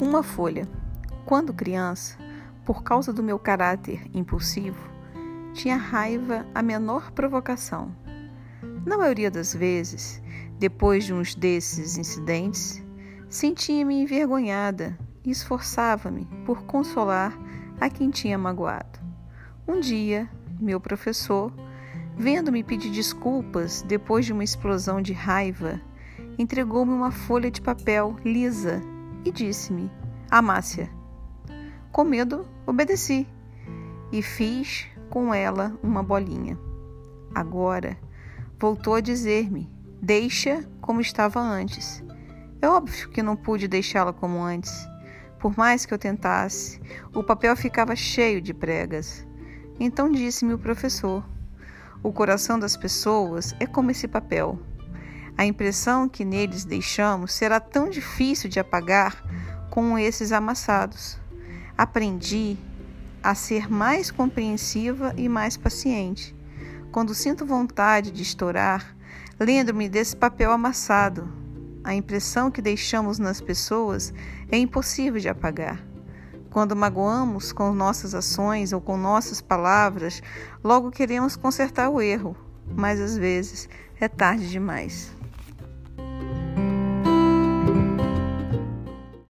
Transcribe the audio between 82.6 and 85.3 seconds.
mas às vezes é tarde demais.